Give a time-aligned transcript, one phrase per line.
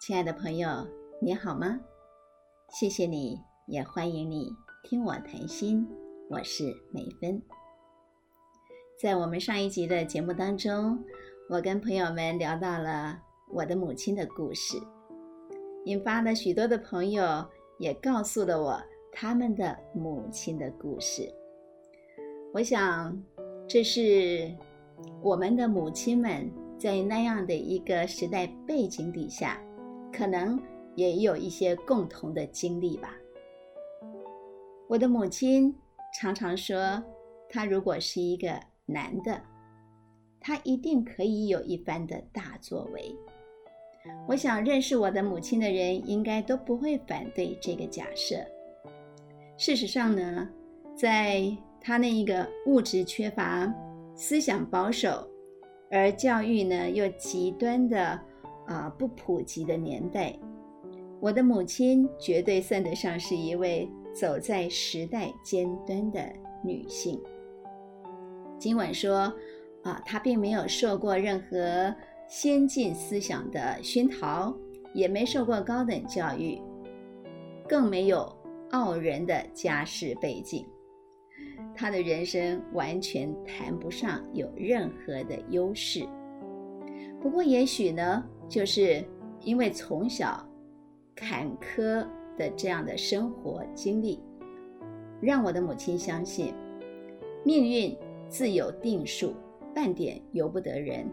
[0.00, 0.88] 亲爱的朋友，
[1.20, 1.78] 你好吗？
[2.70, 4.50] 谢谢你，也欢迎你
[4.82, 5.86] 听我谈心。
[6.30, 7.38] 我是美芬。
[8.98, 10.98] 在我们上一集的节目当中，
[11.50, 13.20] 我跟朋友们聊到了
[13.52, 14.78] 我的母亲的故事，
[15.84, 17.46] 引发了许多的朋友
[17.78, 21.30] 也告诉了我他们的母亲的故事。
[22.54, 23.22] 我想，
[23.68, 24.50] 这是
[25.20, 29.62] 我们的母亲们在那样的一个时代背景底下。
[30.12, 30.60] 可能
[30.96, 33.14] 也有一些共同的经历吧。
[34.88, 35.74] 我的母亲
[36.18, 37.02] 常常说，
[37.48, 39.40] 他如果是一个男的，
[40.40, 43.14] 他一定可以有一番的大作为。
[44.26, 48.36] 我想认识我的母亲的人，应该都不会反对这个假设。
[49.56, 50.48] 事实上呢，
[50.96, 53.72] 在他那一个物质缺乏、
[54.14, 55.28] 思想保守，
[55.90, 58.20] 而教育呢又极端的。
[58.70, 60.32] 啊，不普及的年代，
[61.18, 66.24] 我的母亲绝对算得上是一位走在时代尖端的
[66.62, 67.20] 女性。
[68.60, 69.34] 尽管说，
[69.82, 71.92] 啊，她并没有受过任何
[72.28, 74.56] 先进思想的熏陶，
[74.94, 76.56] 也没受过高等教育，
[77.68, 78.32] 更没有
[78.70, 80.64] 傲人的家世背景，
[81.74, 86.06] 她的人生完全谈不上有任何的优势。
[87.20, 88.24] 不过，也许呢。
[88.50, 89.02] 就是
[89.42, 90.44] 因为从小
[91.14, 92.04] 坎坷
[92.36, 94.18] 的这样的生活经历，
[95.20, 96.52] 让我的母亲相信
[97.44, 97.96] 命运
[98.28, 99.34] 自有定数，
[99.72, 101.06] 半点由不得人。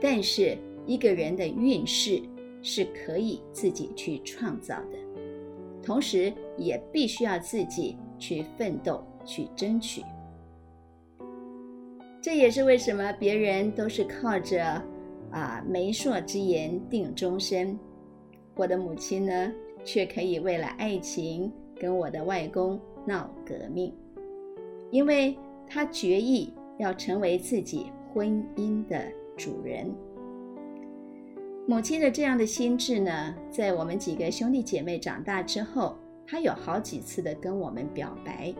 [0.00, 0.56] 但是
[0.86, 2.22] 一个人的运势
[2.62, 4.96] 是可以自己去创造的，
[5.82, 10.04] 同时也必须要自己去奋斗去争取。
[12.22, 14.80] 这也是为什么别人都是靠着。
[15.30, 17.78] 啊，媒妁之言定终身。
[18.54, 19.52] 我的母亲呢，
[19.84, 23.94] 却可以为了爱情跟我的外公闹革命，
[24.90, 29.00] 因为她决意要成为自己婚姻的
[29.36, 29.94] 主人。
[31.66, 35.96] 母亲的这样的心智呢，在我们几个兄弟姐妹长大之后，
[36.26, 38.52] 她有好几次的跟我们表白，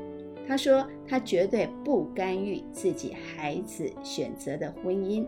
[0.46, 5.26] 她说她绝对不干预自己孩子选择的婚姻。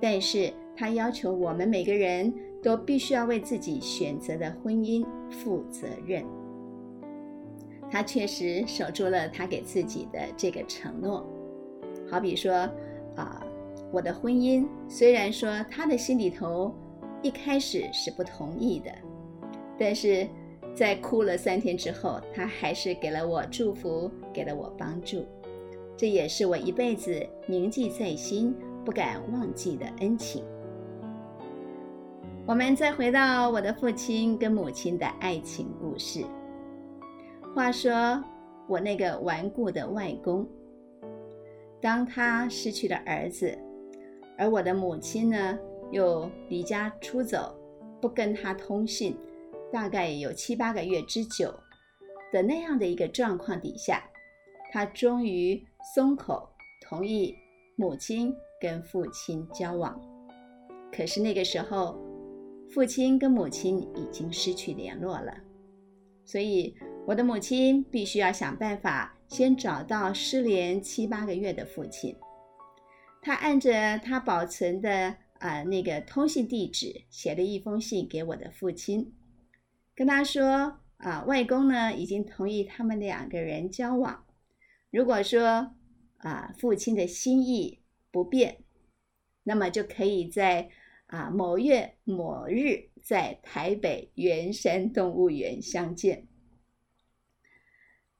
[0.00, 2.32] 但是他要求我们每个人
[2.62, 6.24] 都必须要为自己选择的婚姻负责任。
[7.90, 11.24] 他确实守住了他给自己的这个承诺。
[12.10, 12.52] 好比说，
[13.16, 13.40] 啊，
[13.92, 16.74] 我的婚姻虽然说他的心里头
[17.22, 18.90] 一开始是不同意的，
[19.78, 20.26] 但是
[20.74, 25.24] 在哭了三天之后，他还是给了我祝福，给了我帮助。
[25.96, 28.54] 这也是我一辈子铭记在心。
[28.84, 30.44] 不敢忘记的恩情。
[32.46, 36.22] 我们再回到我的父亲跟母亲的爱情故事。
[37.54, 38.22] 话说，
[38.68, 40.46] 我那个顽固的外公，
[41.80, 43.58] 当他失去了儿子，
[44.36, 45.58] 而我的母亲呢
[45.90, 47.56] 又离家出走，
[48.00, 49.16] 不跟他通信，
[49.72, 51.54] 大概有七八个月之久
[52.30, 54.02] 的那样的一个状况底下，
[54.70, 55.64] 他终于
[55.94, 56.46] 松口
[56.82, 57.34] 同意
[57.76, 58.34] 母亲。
[58.60, 60.00] 跟父亲交往，
[60.90, 62.00] 可是那个时候，
[62.70, 65.36] 父亲跟母亲已经失去联络了，
[66.24, 66.74] 所以
[67.06, 72.16] 我的母亲必须要想办法先找到失联七八个月的父亲。
[73.20, 79.12] 他按着他保存的啊那个通信地址，写了一封信给我的父亲，
[79.94, 84.24] 跟他说啊，外公呢已经同意他们两个人交往。
[84.90, 85.74] 如果说
[86.24, 87.78] 啊父亲的心意。
[88.14, 88.58] 不变，
[89.42, 90.70] 那么就可以在
[91.06, 96.28] 啊某月某日在台北圆山动物园相见。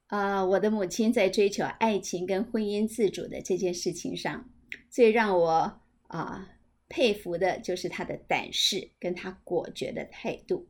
[0.09, 4.51] 啊，我的母亲在追求爱情跟婚姻自主的这件事情上，
[4.91, 6.51] 最让我啊
[6.89, 10.69] 佩服的就是她的胆识跟她果决的态度，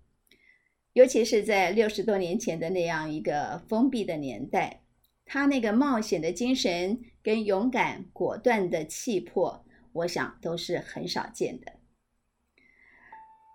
[0.92, 4.83] 尤其是在六十多年前的那样一个封闭的年代。
[5.26, 11.72] 他那个冒险的精神跟勇敢果断的气魄，我想都是很少见的。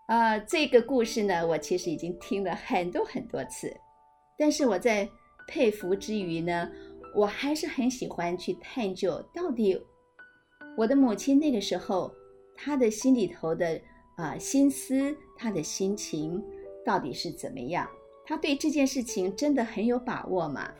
[0.07, 3.75] 呃，这个故事呢，我其实已经听了很多很多次，
[4.37, 5.07] 但是我在
[5.47, 6.71] 佩服之余呢，
[7.15, 9.79] 我还是很喜欢去探究到底
[10.75, 12.11] 我的母亲那个时候
[12.55, 13.79] 她的心里头的
[14.17, 16.43] 啊心思，她的心情
[16.83, 17.87] 到底是怎么样？
[18.25, 20.73] 她对这件事情真的很有把握吗？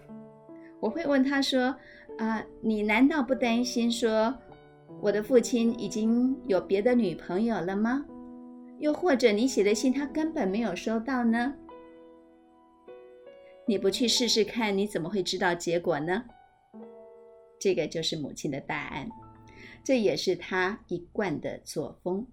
[0.79, 1.75] 我会问他说
[2.17, 4.37] ：“啊，你难道不担心说
[5.01, 8.05] 我的父亲已经有别的女朋友了吗？
[8.79, 11.53] 又或者你写的信他根本没有收到呢？
[13.65, 16.23] 你不去试试看，你怎么会知道结果呢？
[17.59, 19.09] 这个就是母亲的答案，
[19.83, 22.25] 这也是她一贯的作风。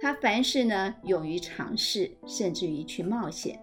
[0.00, 3.58] 她凡事呢，勇于尝试，甚至于去冒险。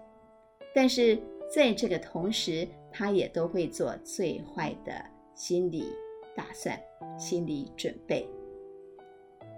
[0.74, 1.16] 但是
[1.54, 4.92] 在这个同时，他也都会做最坏的
[5.34, 5.92] 心理
[6.36, 6.78] 打算、
[7.18, 8.24] 心理准备。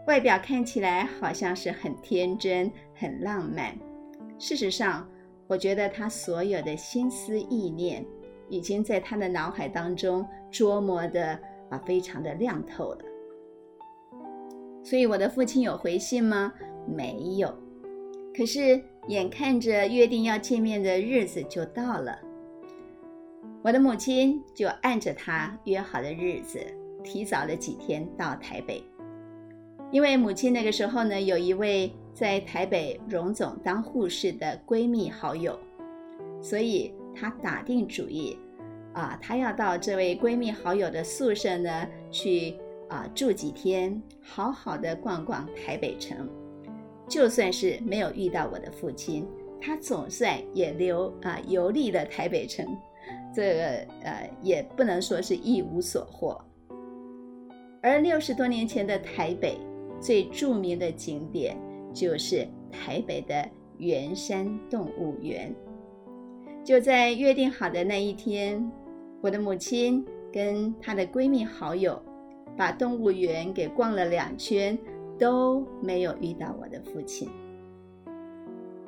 [0.06, 3.76] 外表看起来好像是很天真、很浪漫，
[4.38, 5.06] 事实上。
[5.48, 8.04] 我觉得他所有的心思意念，
[8.48, 11.38] 已经在他的脑海当中琢磨的
[11.70, 13.04] 啊，非常的亮透了。
[14.82, 16.52] 所以我的父亲有回信吗？
[16.84, 17.56] 没有。
[18.36, 22.18] 可是眼看着约定要见面的日子就到了，
[23.66, 26.60] 我的母亲就按着他约好的日子，
[27.02, 28.80] 提早了几天到台北。
[29.90, 31.92] 因为母亲那个时候呢，有一位。
[32.14, 35.58] 在台北荣总当护士的闺蜜好友，
[36.40, 38.38] 所以她打定主意，
[38.94, 42.56] 啊，她要到这位闺蜜好友的宿舍呢去
[42.88, 46.26] 啊住几天，好好的逛逛台北城。
[47.06, 49.28] 就算是没有遇到我的父亲，
[49.60, 52.66] 她总算也留啊游历了台北城，
[53.36, 53.62] 这个
[54.02, 56.40] 呃也不能说是一无所获。
[57.82, 59.58] 而六十多年前的台北
[60.00, 61.56] 最著名的景点。
[61.96, 63.48] 就是台北的
[63.78, 65.50] 圆山动物园。
[66.62, 68.70] 就在约定好的那一天，
[69.22, 71.98] 我的母亲跟她的闺蜜好友
[72.54, 74.78] 把动物园给逛了两圈，
[75.18, 77.30] 都没有遇到我的父亲。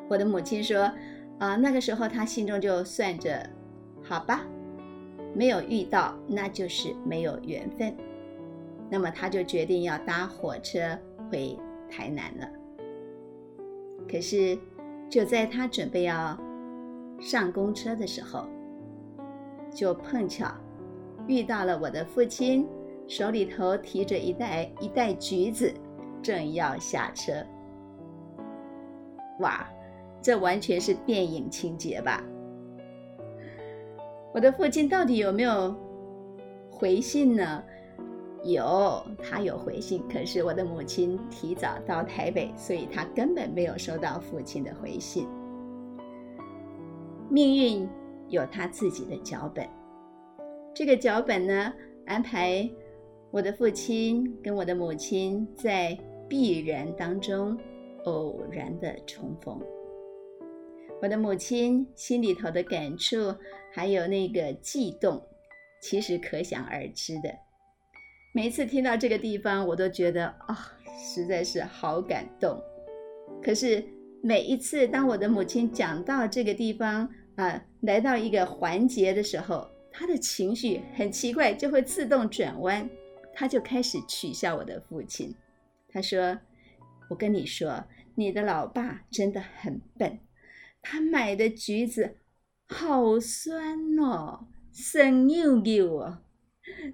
[0.06, 0.92] 我的母亲说
[1.40, 3.48] ：“啊，那个时候她心中就算着，
[4.08, 4.40] 好吧，
[5.34, 7.94] 没有遇到，那就是没有缘分。
[8.88, 10.98] 那么他就决定要搭火车
[11.30, 11.54] 回
[11.90, 12.48] 台南了。”
[14.10, 14.58] 可是，
[15.10, 16.38] 就在他准备要
[17.20, 18.46] 上公车的时候，
[19.70, 20.50] 就碰巧
[21.26, 22.66] 遇到了我的父亲，
[23.06, 25.70] 手里头提着一袋一袋橘子，
[26.22, 27.44] 正要下车。
[29.40, 29.68] 哇，
[30.22, 32.24] 这完全是电影情节吧？
[34.38, 35.74] 我的父亲到底有没有
[36.70, 37.60] 回信呢？
[38.44, 45.26] 有，他有回信，可是我的母亲提早到台北，所以他根本没有收到父亲的回信。
[47.28, 47.88] 命运
[48.28, 49.68] 有他自己的脚本，
[50.72, 51.72] 这个脚本呢，
[52.06, 52.70] 安排
[53.32, 55.98] 我的父亲跟我的母亲在
[56.28, 57.58] 必然当中
[58.04, 59.60] 偶然的重逢。
[61.00, 63.32] 我的母亲心里头的感触，
[63.72, 65.22] 还有那个悸动，
[65.80, 67.32] 其实可想而知的。
[68.34, 72.60] 每一次听到这个地方，我都觉得啊，实在是好感动。
[73.40, 73.84] 可是
[74.22, 82.90] 每一次当我的母亲讲到这个地方啊，来到一个环节的时候，她的情绪很奇怪，就会自动转弯，
[83.32, 85.32] 她就开始取笑我的父亲。
[85.88, 86.36] 她说
[87.08, 87.84] ：“我跟你说，
[88.16, 90.18] 你的老爸真的很笨，
[90.82, 92.16] 他买的橘子
[92.66, 96.22] 好酸哦，酸溜溜哦。”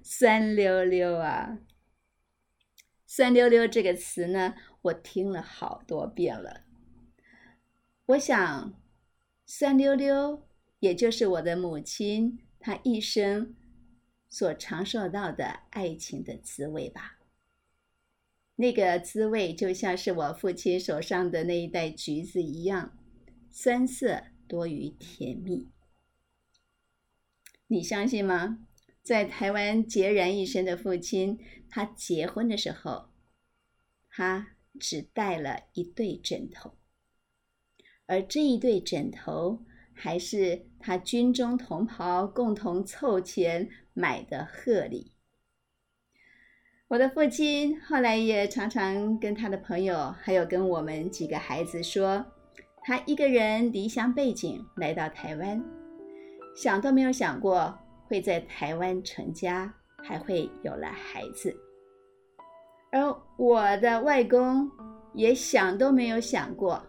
[0.04, 1.58] 酸溜溜啊，
[3.06, 6.60] 酸溜溜这个词呢，我听了好多遍了。
[8.06, 8.81] 我想，
[9.44, 10.46] 酸溜溜
[10.79, 13.56] 也就是我的母亲她一生
[14.31, 17.19] 所尝受到的爱情的滋味吧。
[18.55, 22.96] 那个滋味就像是我父亲手上的那一袋橘子一样，
[23.56, 25.69] 酸涩多于甜蜜。
[27.69, 28.67] 你相信吗？
[29.01, 31.39] 在台湾孑然一身的父亲，
[31.70, 33.11] 他结婚的时候，
[34.08, 36.75] 他只带了一对枕头，
[38.06, 45.13] 而这一对枕头还是他军中同袍共同凑钱买的贺礼。
[46.89, 52.33] 我的父亲后来也常常跟他的朋友，还有跟我们几个孩子说，
[52.84, 55.64] 他一个人离乡背井来到台湾，
[56.55, 57.74] 想都没有想过。
[58.06, 61.53] 会在台湾成家，还会有了孩子。
[62.93, 63.00] 而
[63.38, 64.70] 我的外公
[65.14, 66.81] 也想都没有想过，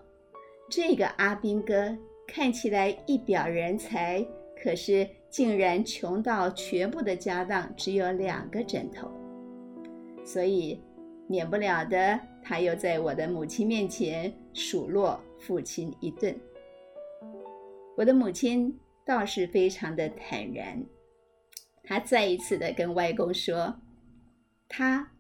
[0.69, 1.97] 这个阿兵哥
[2.27, 4.23] 看起来一表人才，
[4.61, 9.09] 可是竟然穷到全部的家当只有两个枕头。
[10.25, 10.83] 所以，
[11.27, 16.35] 免不了的，他又在我的母亲面前数落父亲一顿。
[17.95, 20.83] 我的母亲倒是非常的坦然。
[21.83, 23.79] 她再一次的跟外公说
[24.67, 25.11] ：“他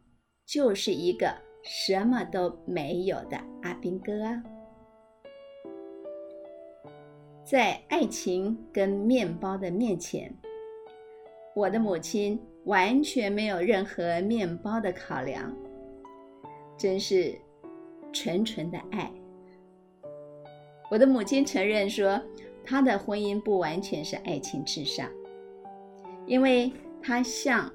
[0.45, 1.31] 就是一个
[1.63, 4.43] 什么都没有的阿兵哥啊。”
[7.45, 10.35] 在爱情跟面包的面前，
[11.55, 15.55] 我的母亲完全没有任何面包的考量，
[16.75, 17.39] 真是
[18.11, 19.11] 纯纯的爱。
[20.89, 22.21] 我的母亲承认说，
[22.63, 25.09] 她的婚姻不完全是爱情至上，
[26.25, 27.71] 因为她向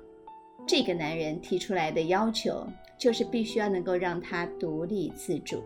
[0.66, 2.66] 这个男人提出来的要求，
[2.98, 5.62] 就是必须要能够让他独立自主，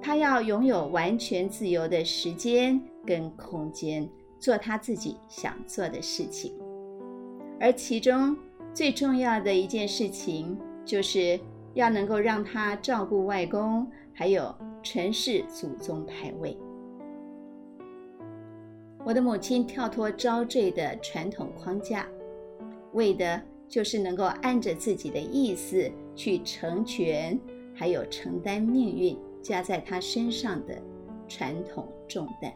[0.00, 6.54] 他要拥有完全自由的时间跟空间，做他自己想做的事情。
[7.60, 8.36] 而其中
[8.72, 11.38] 最重要的一件事情，就是
[11.74, 14.54] 要能够让他照顾外公，还有。
[14.84, 16.54] 城市祖宗牌位，
[19.02, 22.06] 我的母亲跳脱招赘的传统框架，
[22.92, 27.40] 为的就是能够按着自己的意思去成全，
[27.74, 30.78] 还有承担命运加在她身上的
[31.26, 32.52] 传统重担。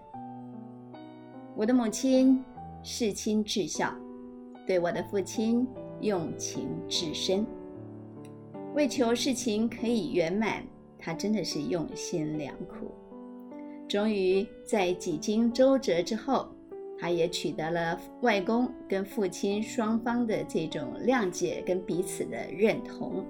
[1.57, 2.45] 我的母亲
[2.83, 3.95] 事亲至孝，
[4.67, 5.67] 对我的父亲
[6.03, 7.47] 用情至深，
[8.75, 10.63] 为求事情可以圆满。
[10.99, 12.93] 他真的是用心良苦，
[13.89, 16.49] 终于在几经周折之后，
[16.99, 23.25] 他也取得了外公跟父亲双方的这种谅解跟彼此的认同，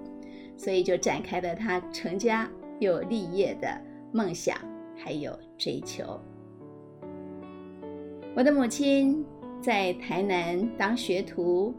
[0.57, 2.49] 所以就展开了他成家
[2.79, 3.69] 又立业的
[4.11, 4.57] 梦想
[4.97, 6.19] 还有追求。
[8.35, 9.25] 我的母亲
[9.61, 11.73] 在台南当学徒，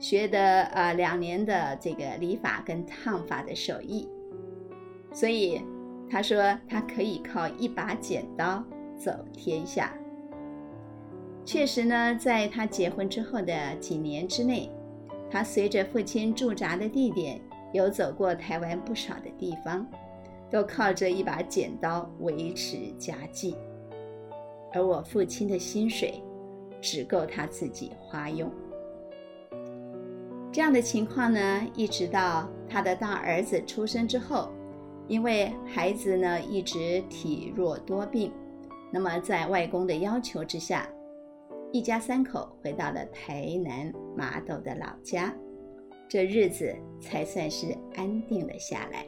[0.00, 4.08] 学的呃两年的这个理发跟烫发的手艺。
[5.12, 5.60] 所以，
[6.10, 8.62] 他说他可以靠一把剪刀
[8.96, 9.92] 走天下。
[11.44, 14.70] 确实呢，在他结婚之后的几年之内，
[15.30, 17.40] 他随着父亲驻扎的地点，
[17.72, 19.86] 游走过台湾不少的地方，
[20.50, 23.56] 都靠着一把剪刀维持家计。
[24.74, 26.22] 而我父亲的薪水，
[26.80, 28.50] 只够他自己花用。
[30.52, 34.50] 这样的情况呢，一直到他的大儿子出生之后。
[35.08, 38.30] 因为孩子呢一直体弱多病，
[38.92, 40.86] 那么在外公的要求之下，
[41.72, 45.34] 一家三口回到了台南麻豆的老家，
[46.06, 49.06] 这日子才算是安定了下来。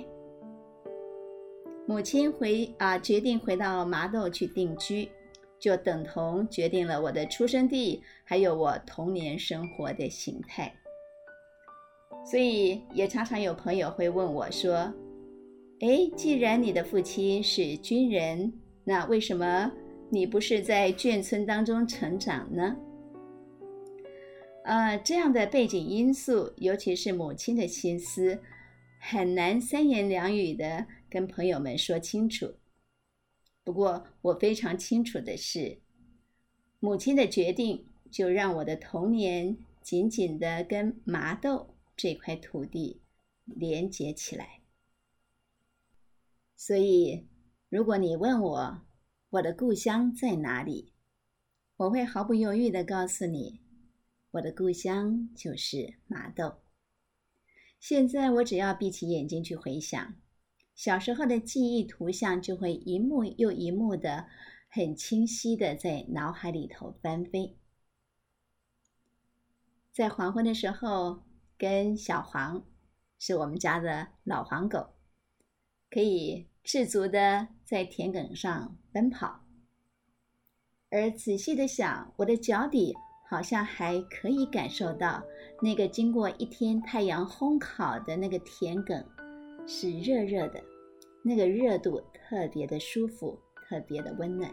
[1.86, 5.06] 母亲回啊决定回到麻豆去定居，
[5.58, 10.72] 就等同决定了我的出生地，还有我童年生活的形态。
[12.24, 14.90] 所以也常常有朋友会问我说。
[15.80, 18.52] 哎，既然你的父亲是军人，
[18.84, 19.72] 那为什么
[20.10, 22.76] 你不是在眷村当中成长呢？
[24.64, 28.38] 呃，这样的背景因素，尤其是母亲的心思，
[29.00, 32.56] 很难三言两语的跟朋友们说清楚。
[33.64, 35.78] 不过，我非常清楚的是，
[36.78, 43.00] 母亲的决定就让我的童年紧紧的跟麻豆这块土地
[43.46, 44.59] 连接起来。
[46.62, 47.26] 所以，
[47.70, 48.82] 如果你问我
[49.30, 50.92] 我的故乡在哪里，
[51.78, 53.62] 我会毫不犹豫的告诉你，
[54.32, 56.60] 我的故乡就是麻豆。
[57.80, 60.14] 现在我只要闭起眼睛去回想，
[60.74, 64.26] 小时候的记忆图像就会一幕又一幕的
[64.68, 67.56] 很清晰的在脑海里头翻飞。
[69.90, 71.22] 在黄昏的时候，
[71.56, 72.66] 跟小黄，
[73.18, 74.90] 是我们家的老黄狗，
[75.88, 76.49] 可以。
[76.62, 79.40] 赤足的在田埂上奔跑，
[80.90, 82.94] 而仔细的想，我的脚底
[83.28, 85.22] 好像还可以感受到
[85.62, 89.04] 那个经过一天太阳烘烤的那个田埂
[89.66, 90.62] 是热热的，
[91.24, 93.38] 那个热度特别的舒服，
[93.68, 94.52] 特别的温暖。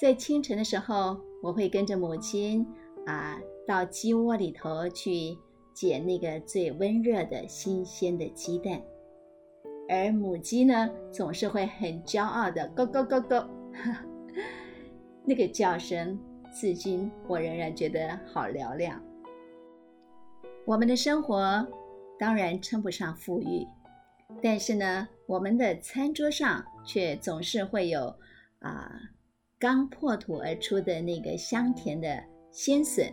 [0.00, 2.64] 在清晨的时候，我会跟着母亲
[3.04, 5.36] 啊到鸡窝里头去
[5.74, 8.80] 捡那个最温热的新鲜的鸡蛋。
[9.88, 13.50] 而母鸡呢，总是会很骄傲的咯咯咯咯，
[15.24, 16.18] 那个叫声，
[16.52, 19.02] 至今我仍然觉得好嘹亮。
[20.66, 21.66] 我们的生活
[22.18, 23.66] 当然称不上富裕，
[24.42, 28.14] 但是呢，我们的餐桌上却总是会有
[28.58, 28.92] 啊
[29.58, 33.10] 刚破土而出的那个香甜的鲜笋，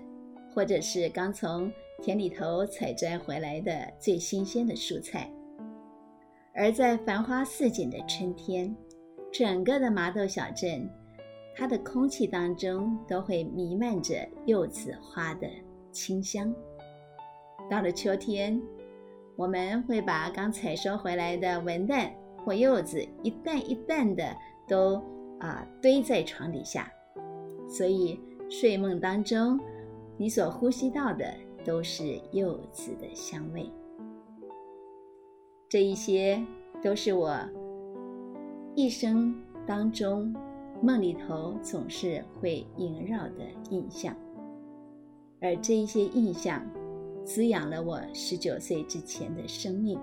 [0.53, 5.31] 或者是刚从田里头采摘回来的最新鲜的蔬菜。
[6.55, 8.73] 而在繁花似锦的春天，
[9.31, 10.89] 整个的麻豆小镇，
[11.53, 15.47] 它的空气当中都会弥漫着柚子花的
[15.91, 16.53] 清香。
[17.69, 18.61] 到了秋天，
[19.35, 22.09] 我们会把刚采收回来的文旦
[22.45, 24.33] 或柚子一担一担的
[24.65, 24.95] 都
[25.39, 26.89] 啊堆在床底下，
[27.67, 28.17] 所以
[28.49, 29.59] 睡梦当中，
[30.15, 31.33] 你所呼吸到的
[31.65, 33.69] 都是柚子的香味。
[35.75, 36.41] 这一些
[36.81, 37.37] 都是我
[38.75, 39.35] 一生
[39.67, 40.33] 当中
[40.81, 44.15] 梦里头总是会萦绕的印象，
[45.41, 46.65] 而这一些印象
[47.25, 49.99] 滋养了我十九岁之前的生命。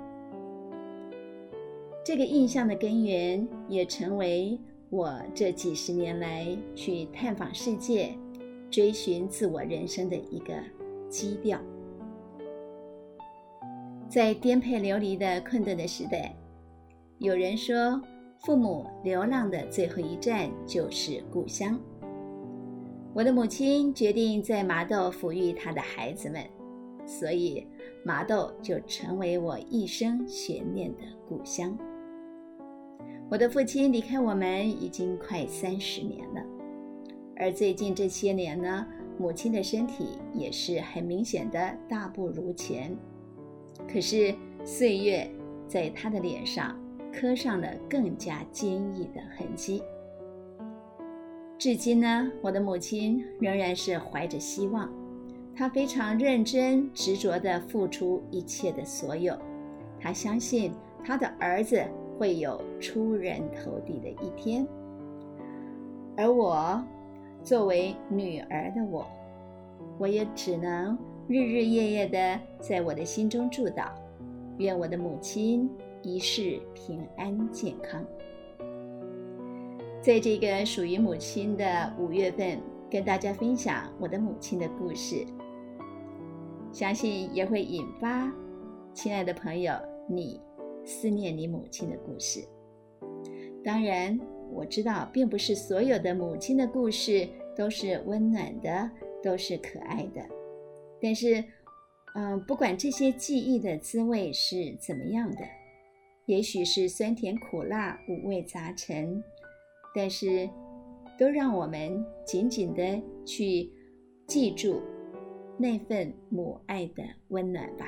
[2.04, 4.60] 这个印象的根源，也成为
[4.90, 8.14] 我这几十年来去探访世界、
[8.70, 10.52] 追寻自我人生的一个
[11.08, 11.58] 基调。
[14.12, 16.36] 在颠沛流离的困顿的时代，
[17.16, 17.98] 有人说，
[18.40, 21.80] 父母流浪的最后一站就是故乡。
[23.14, 26.44] 我的母亲决定在麻豆抚育她的孩子们，
[27.06, 27.66] 所以
[28.04, 31.74] 麻豆就成为我一生悬念的故乡。
[33.30, 36.44] 我的父亲离开我们已经快三十年了，
[37.34, 38.86] 而最近这些年呢，
[39.18, 42.94] 母亲的身体也是很明显的大不如前。
[43.92, 45.28] 可是岁月
[45.66, 46.78] 在他的脸上
[47.12, 49.82] 刻上了更加坚毅的痕迹。
[51.58, 54.90] 至今呢，我的母亲仍然是怀着希望，
[55.54, 59.36] 她非常认真执着地付出一切的所有。
[60.00, 60.72] 她相信
[61.04, 61.80] 她的儿子
[62.18, 64.66] 会有出人头地的一天。
[66.16, 66.82] 而我，
[67.44, 69.06] 作为女儿的我，
[69.98, 70.98] 我也只能。
[71.28, 73.92] 日日夜夜的在我的心中祝祷，
[74.58, 75.70] 愿我的母亲
[76.02, 78.04] 一世平安健康。
[80.02, 82.58] 在这个属于母亲的五月份，
[82.90, 85.24] 跟大家分享我的母亲的故事，
[86.72, 88.30] 相信也会引发
[88.92, 89.72] 亲爱的朋友
[90.08, 90.40] 你
[90.84, 92.44] 思念你母亲的故事。
[93.64, 94.18] 当然，
[94.50, 98.90] 我知道并不是所有的母亲的故事都是温暖的，
[99.22, 100.20] 都是可爱的。
[101.00, 101.42] 但是，
[102.14, 105.40] 嗯，不管这些记忆的滋味是怎么样的，
[106.26, 109.22] 也许是酸甜苦辣、五味杂陈，
[109.94, 110.48] 但是，
[111.18, 113.70] 都让我们紧紧的去
[114.26, 114.80] 记住
[115.58, 117.86] 那份母爱的温暖吧。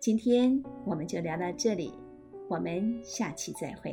[0.00, 1.92] 今天我们就聊到这里，
[2.48, 3.92] 我们下期再会。